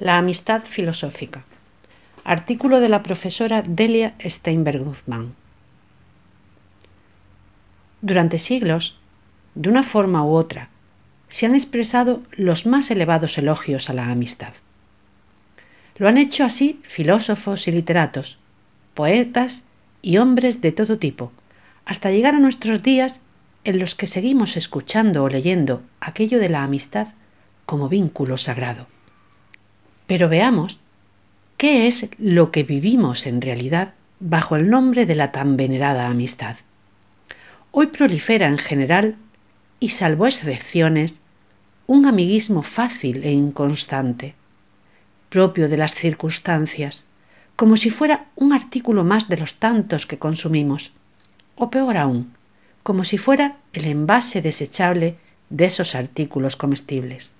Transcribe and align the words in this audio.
La 0.00 0.16
amistad 0.16 0.62
filosófica. 0.62 1.42
Artículo 2.22 2.78
de 2.78 2.88
la 2.88 3.02
profesora 3.02 3.64
Delia 3.66 4.14
Steinberg 4.20 4.84
Guzmán. 4.84 5.34
Durante 8.00 8.38
siglos, 8.38 8.96
de 9.56 9.68
una 9.68 9.82
forma 9.82 10.24
u 10.24 10.34
otra, 10.34 10.68
se 11.26 11.46
han 11.46 11.56
expresado 11.56 12.22
los 12.30 12.64
más 12.64 12.92
elevados 12.92 13.38
elogios 13.38 13.90
a 13.90 13.92
la 13.92 14.08
amistad. 14.08 14.52
Lo 15.96 16.06
han 16.06 16.16
hecho 16.16 16.44
así 16.44 16.78
filósofos 16.84 17.66
y 17.66 17.72
literatos, 17.72 18.38
poetas 18.94 19.64
y 20.00 20.18
hombres 20.18 20.60
de 20.60 20.70
todo 20.70 20.98
tipo, 20.98 21.32
hasta 21.86 22.12
llegar 22.12 22.36
a 22.36 22.40
nuestros 22.40 22.84
días 22.84 23.18
en 23.64 23.80
los 23.80 23.96
que 23.96 24.06
seguimos 24.06 24.56
escuchando 24.56 25.24
o 25.24 25.28
leyendo 25.28 25.82
aquello 25.98 26.38
de 26.38 26.50
la 26.50 26.62
amistad 26.62 27.08
como 27.66 27.88
vínculo 27.88 28.38
sagrado. 28.38 28.86
Pero 30.08 30.30
veamos 30.30 30.80
qué 31.58 31.86
es 31.86 32.08
lo 32.18 32.50
que 32.50 32.62
vivimos 32.62 33.26
en 33.26 33.42
realidad 33.42 33.92
bajo 34.20 34.56
el 34.56 34.70
nombre 34.70 35.04
de 35.04 35.14
la 35.14 35.32
tan 35.32 35.58
venerada 35.58 36.08
amistad. 36.08 36.56
Hoy 37.72 37.88
prolifera 37.88 38.46
en 38.46 38.56
general, 38.56 39.16
y 39.80 39.90
salvo 39.90 40.26
excepciones, 40.26 41.20
un 41.86 42.06
amiguismo 42.06 42.62
fácil 42.62 43.22
e 43.22 43.32
inconstante, 43.32 44.34
propio 45.28 45.68
de 45.68 45.76
las 45.76 45.94
circunstancias, 45.94 47.04
como 47.54 47.76
si 47.76 47.90
fuera 47.90 48.28
un 48.34 48.54
artículo 48.54 49.04
más 49.04 49.28
de 49.28 49.36
los 49.36 49.54
tantos 49.54 50.06
que 50.06 50.18
consumimos, 50.18 50.90
o 51.54 51.68
peor 51.68 51.98
aún, 51.98 52.32
como 52.82 53.04
si 53.04 53.18
fuera 53.18 53.58
el 53.74 53.84
envase 53.84 54.40
desechable 54.40 55.18
de 55.50 55.66
esos 55.66 55.94
artículos 55.94 56.56
comestibles. 56.56 57.34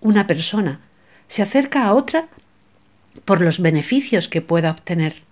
Una 0.00 0.26
persona 0.26 0.80
se 1.28 1.42
acerca 1.42 1.86
a 1.86 1.94
otra 1.94 2.28
por 3.24 3.40
los 3.40 3.60
beneficios 3.60 4.28
que 4.28 4.42
pueda 4.42 4.70
obtener, 4.70 5.22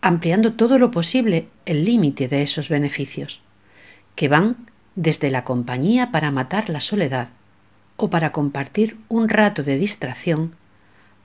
ampliando 0.00 0.54
todo 0.54 0.78
lo 0.78 0.90
posible 0.90 1.48
el 1.66 1.84
límite 1.84 2.28
de 2.28 2.42
esos 2.42 2.68
beneficios, 2.68 3.40
que 4.14 4.28
van 4.28 4.56
desde 4.94 5.30
la 5.30 5.44
compañía 5.44 6.10
para 6.10 6.30
matar 6.30 6.70
la 6.70 6.80
soledad 6.80 7.28
o 7.96 8.10
para 8.10 8.32
compartir 8.32 8.96
un 9.08 9.28
rato 9.28 9.62
de 9.62 9.78
distracción, 9.78 10.54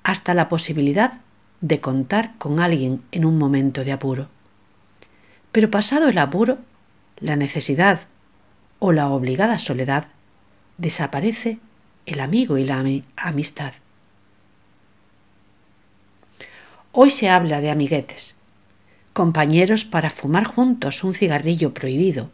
hasta 0.03 0.33
la 0.33 0.49
posibilidad 0.49 1.21
de 1.61 1.79
contar 1.79 2.33
con 2.37 2.59
alguien 2.59 3.01
en 3.11 3.23
un 3.23 3.37
momento 3.37 3.83
de 3.83 3.91
apuro. 3.91 4.29
Pero 5.51 5.69
pasado 5.69 6.09
el 6.09 6.17
apuro, 6.17 6.57
la 7.19 7.35
necesidad 7.35 8.01
o 8.79 8.91
la 8.91 9.09
obligada 9.09 9.59
soledad, 9.59 10.07
desaparece 10.77 11.59
el 12.05 12.19
amigo 12.19 12.57
y 12.57 12.65
la 12.65 12.83
amistad. 13.17 13.73
Hoy 16.93 17.09
se 17.09 17.29
habla 17.29 17.61
de 17.61 17.71
amiguetes, 17.71 18.35
compañeros 19.13 19.85
para 19.85 20.09
fumar 20.09 20.43
juntos 20.43 21.05
un 21.05 21.13
cigarrillo 21.13 21.73
prohibido, 21.73 22.29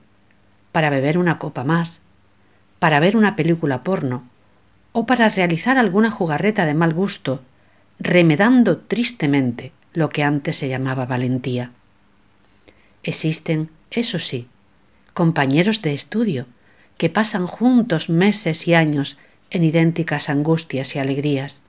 para 0.72 0.90
beber 0.90 1.20
una 1.20 1.38
copa 1.38 1.64
más, 1.64 2.02
para 2.80 3.00
ver 3.00 3.16
una 3.16 3.36
película 3.36 3.84
porno 3.84 4.24
o 4.94 5.06
para 5.06 5.30
realizar 5.30 5.78
alguna 5.78 6.10
jugarreta 6.10 6.66
de 6.66 6.74
mal 6.74 6.96
gusto, 6.96 7.44
remedando 8.00 8.80
tristemente 8.80 9.74
lo 9.94 10.10
que 10.10 10.24
antes 10.24 10.58
se 10.58 10.70
llamaba 10.70 11.06
valentía. 11.06 11.70
Existen, 13.04 13.70
eso 13.92 14.18
sí, 14.18 14.48
compañeros 15.14 15.84
de 15.84 15.94
estudio 15.94 16.48
que 16.98 17.12
pasan 17.12 17.46
juntos 17.46 18.10
meses 18.10 18.68
y 18.68 18.74
años 18.74 19.20
en 19.52 19.64
idénticas 19.64 20.30
angustias 20.30 20.96
y 20.96 21.00
alegrías. 21.00 21.62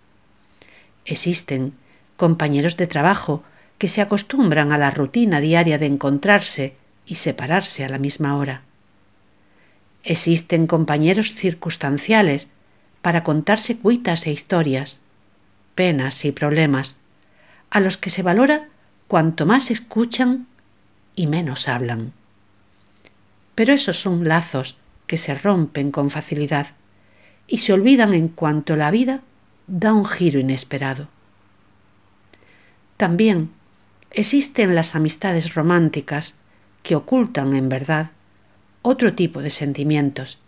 Existen 1.05 1.75
compañeros 2.19 2.77
de 2.77 2.87
trabajo 2.87 3.43
que 3.79 3.89
se 3.89 4.03
acostumbran 4.03 4.73
a 4.73 4.77
la 4.77 4.91
rutina 4.91 5.41
diaria 5.41 5.79
de 5.79 5.87
encontrarse 5.87 6.75
y 7.07 7.15
separarse 7.15 7.85
a 7.85 7.89
la 7.89 7.99
misma 7.99 8.37
hora. 8.37 8.63
Existen 10.03 10.67
compañeros 10.67 11.33
circunstanciales 11.33 12.49
para 13.01 13.23
contarse 13.23 13.79
cuitas 13.79 14.27
e 14.27 14.33
historias, 14.33 15.01
penas 15.75 16.25
y 16.25 16.33
problemas, 16.33 16.97
a 17.71 17.81
los 17.81 17.97
que 17.97 18.11
se 18.11 18.23
valora 18.23 18.69
cuanto 19.07 19.47
más 19.47 19.71
escuchan 19.71 20.49
y 21.15 21.29
menos 21.29 21.69
hablan. 21.69 22.13
Pero 23.55 23.73
esos 23.73 24.01
son 24.01 24.27
lazos 24.27 24.77
que 25.07 25.19
se 25.19 25.35
rompen 25.35 25.93
con 25.93 26.11
facilidad 26.11 26.75
y 27.47 27.59
se 27.59 27.73
olvidan 27.73 28.13
en 28.13 28.27
cuanto 28.29 28.75
la 28.77 28.91
vida 28.91 29.23
da 29.69 29.93
un 29.93 30.05
giro 30.05 30.41
inesperado. 30.41 31.09
También 32.99 33.53
existen 34.11 34.75
las 34.75 34.97
amistades 34.97 35.55
románticas 35.55 36.35
que 36.83 36.97
ocultan 36.97 37.55
en 37.55 37.69
verdad 37.69 38.11
otro 38.83 39.15
tipo 39.15 39.41
de 39.41 39.51
sentimientos, 39.51 40.39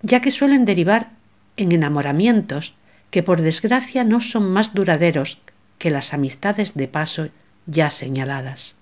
ya 0.00 0.20
que 0.22 0.30
suelen 0.30 0.64
derivar 0.64 1.10
en 1.58 1.70
enamoramientos 1.70 2.74
que 3.10 3.22
por 3.22 3.42
desgracia 3.42 4.04
no 4.04 4.22
son 4.22 4.50
más 4.50 4.72
duraderos 4.72 5.42
que 5.76 5.90
las 5.90 6.14
amistades 6.14 6.72
de 6.74 6.88
paso 6.88 7.28
ya 7.66 7.90
señaladas. 7.90 8.76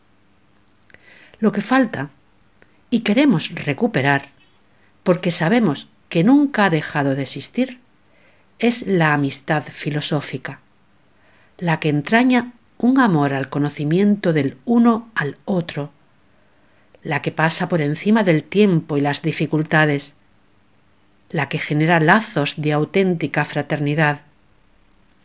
Lo 1.41 1.50
que 1.50 1.62
falta, 1.62 2.10
y 2.91 3.00
queremos 3.00 3.50
recuperar, 3.56 4.28
porque 5.03 5.32
sabemos 5.32 5.88
que 6.09 6.22
nunca 6.22 6.66
ha 6.66 6.71
dejado 6.71 7.16
de 7.16 7.22
existir, 7.22 7.81
es 8.60 8.87
la 8.87 9.15
amistad 9.15 9.65
filosófica, 9.65 10.60
la 11.59 11.81
que 11.81 11.88
entraña 11.88 12.53
un 12.80 12.98
amor 12.98 13.34
al 13.34 13.50
conocimiento 13.50 14.32
del 14.32 14.56
uno 14.64 15.10
al 15.14 15.36
otro, 15.44 15.91
la 17.02 17.20
que 17.20 17.30
pasa 17.30 17.68
por 17.68 17.82
encima 17.82 18.22
del 18.22 18.42
tiempo 18.42 18.96
y 18.96 19.02
las 19.02 19.20
dificultades, 19.20 20.14
la 21.30 21.48
que 21.48 21.58
genera 21.58 22.00
lazos 22.00 22.54
de 22.56 22.72
auténtica 22.72 23.44
fraternidad, 23.44 24.22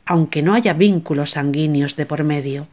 aunque 0.05 0.41
no 0.41 0.53
haya 0.53 0.73
vínculos 0.73 1.31
sanguíneos 1.31 1.95
de 1.95 2.05
por 2.05 2.23
medio. 2.23 2.67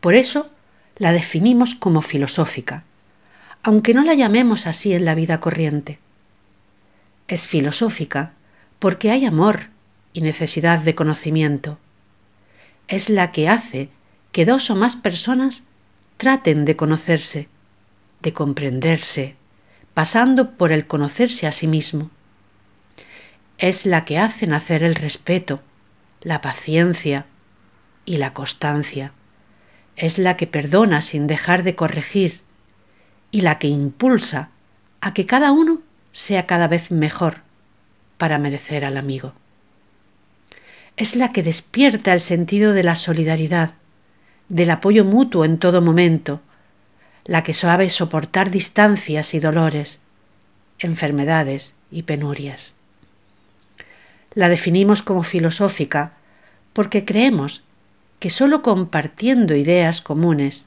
Por 0.00 0.14
eso 0.14 0.50
la 0.96 1.12
definimos 1.12 1.74
como 1.74 2.00
filosófica, 2.00 2.84
aunque 3.62 3.94
no 3.94 4.02
la 4.02 4.14
llamemos 4.14 4.66
así 4.66 4.94
en 4.94 5.04
la 5.04 5.14
vida 5.14 5.40
corriente. 5.40 5.98
Es 7.28 7.46
filosófica 7.46 8.32
porque 8.78 9.10
hay 9.10 9.26
amor 9.26 9.68
y 10.12 10.22
necesidad 10.22 10.78
de 10.80 10.94
conocimiento, 10.94 11.78
es 12.88 13.08
la 13.08 13.30
que 13.30 13.48
hace 13.48 13.88
que 14.32 14.44
dos 14.44 14.70
o 14.70 14.74
más 14.74 14.96
personas 14.96 15.62
traten 16.16 16.64
de 16.64 16.76
conocerse, 16.76 17.48
de 18.20 18.32
comprenderse, 18.32 19.36
pasando 19.94 20.52
por 20.52 20.72
el 20.72 20.86
conocerse 20.86 21.46
a 21.46 21.52
sí 21.52 21.66
mismo. 21.66 22.10
Es 23.58 23.86
la 23.86 24.04
que 24.04 24.18
hace 24.18 24.46
nacer 24.46 24.82
el 24.82 24.94
respeto, 24.94 25.62
la 26.20 26.40
paciencia 26.40 27.26
y 28.04 28.16
la 28.16 28.32
constancia. 28.34 29.12
Es 29.96 30.18
la 30.18 30.36
que 30.36 30.46
perdona 30.46 31.00
sin 31.00 31.26
dejar 31.26 31.62
de 31.62 31.76
corregir 31.76 32.40
y 33.30 33.42
la 33.42 33.58
que 33.58 33.68
impulsa 33.68 34.50
a 35.00 35.14
que 35.14 35.26
cada 35.26 35.52
uno 35.52 35.80
sea 36.12 36.46
cada 36.46 36.66
vez 36.66 36.90
mejor 36.90 37.42
para 38.18 38.38
merecer 38.38 38.84
al 38.84 38.96
amigo 38.96 39.34
es 40.96 41.16
la 41.16 41.30
que 41.30 41.42
despierta 41.42 42.12
el 42.12 42.20
sentido 42.20 42.72
de 42.72 42.84
la 42.84 42.94
solidaridad, 42.94 43.74
del 44.48 44.70
apoyo 44.70 45.04
mutuo 45.04 45.44
en 45.44 45.58
todo 45.58 45.80
momento, 45.80 46.40
la 47.24 47.42
que 47.42 47.54
sabe 47.54 47.88
soportar 47.90 48.50
distancias 48.50 49.34
y 49.34 49.40
dolores, 49.40 49.98
enfermedades 50.78 51.74
y 51.90 52.02
penurias. 52.02 52.74
La 54.34 54.48
definimos 54.48 55.02
como 55.02 55.22
filosófica 55.22 56.12
porque 56.72 57.04
creemos 57.04 57.62
que 58.18 58.30
sólo 58.30 58.62
compartiendo 58.62 59.54
ideas 59.54 60.00
comunes, 60.00 60.66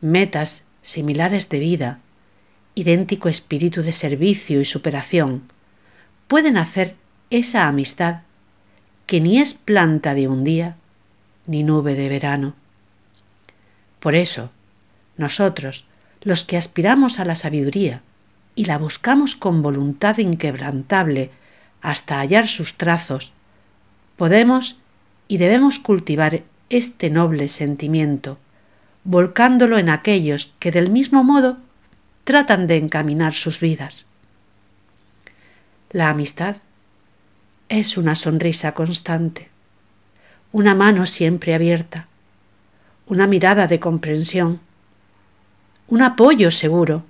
metas 0.00 0.64
similares 0.82 1.48
de 1.48 1.58
vida, 1.58 1.98
idéntico 2.74 3.28
espíritu 3.28 3.82
de 3.82 3.92
servicio 3.92 4.60
y 4.60 4.64
superación, 4.64 5.50
pueden 6.28 6.56
hacer 6.56 6.96
esa 7.30 7.66
amistad 7.68 8.23
que 9.06 9.20
ni 9.20 9.38
es 9.38 9.54
planta 9.54 10.14
de 10.14 10.28
un 10.28 10.44
día, 10.44 10.76
ni 11.46 11.62
nube 11.62 11.94
de 11.94 12.08
verano. 12.08 12.54
Por 14.00 14.14
eso, 14.14 14.50
nosotros, 15.16 15.84
los 16.22 16.44
que 16.44 16.56
aspiramos 16.56 17.20
a 17.20 17.24
la 17.24 17.34
sabiduría 17.34 18.02
y 18.54 18.64
la 18.64 18.78
buscamos 18.78 19.36
con 19.36 19.62
voluntad 19.62 20.18
inquebrantable 20.18 21.30
hasta 21.82 22.18
hallar 22.18 22.46
sus 22.46 22.74
trazos, 22.74 23.32
podemos 24.16 24.76
y 25.28 25.36
debemos 25.36 25.78
cultivar 25.78 26.42
este 26.70 27.10
noble 27.10 27.48
sentimiento, 27.48 28.38
volcándolo 29.04 29.78
en 29.78 29.90
aquellos 29.90 30.52
que 30.58 30.70
del 30.70 30.90
mismo 30.90 31.24
modo 31.24 31.58
tratan 32.24 32.66
de 32.66 32.78
encaminar 32.78 33.34
sus 33.34 33.60
vidas. 33.60 34.06
La 35.90 36.08
amistad 36.08 36.56
es 37.78 37.96
una 37.96 38.14
sonrisa 38.14 38.72
constante, 38.72 39.48
una 40.52 40.74
mano 40.74 41.06
siempre 41.06 41.54
abierta, 41.54 42.06
una 43.06 43.26
mirada 43.26 43.66
de 43.66 43.80
comprensión, 43.80 44.60
un 45.88 46.02
apoyo 46.02 46.50
seguro, 46.50 47.04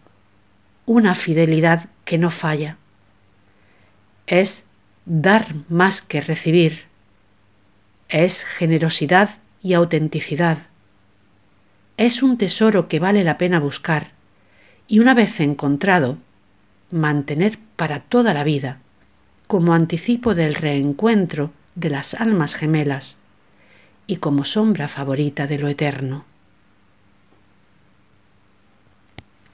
una 0.86 1.14
fidelidad 1.14 1.90
que 2.04 2.18
no 2.18 2.30
falla. 2.30 2.78
Es 4.26 4.64
dar 5.04 5.54
más 5.68 6.00
que 6.00 6.20
recibir. 6.20 6.84
Es 8.08 8.44
generosidad 8.44 9.38
y 9.62 9.74
autenticidad. 9.74 10.58
Es 11.96 12.22
un 12.22 12.38
tesoro 12.38 12.88
que 12.88 13.00
vale 13.00 13.22
la 13.22 13.38
pena 13.38 13.60
buscar 13.60 14.12
y 14.88 14.98
una 14.98 15.14
vez 15.14 15.40
encontrado, 15.40 16.18
mantener 16.90 17.58
para 17.76 18.00
toda 18.00 18.34
la 18.34 18.44
vida, 18.44 18.80
como 19.54 19.72
anticipo 19.72 20.34
del 20.34 20.56
reencuentro 20.56 21.52
de 21.76 21.88
las 21.88 22.14
almas 22.14 22.56
gemelas 22.56 23.18
y 24.08 24.16
como 24.16 24.44
sombra 24.44 24.88
favorita 24.88 25.46
de 25.46 25.60
lo 25.60 25.68
eterno. 25.68 26.24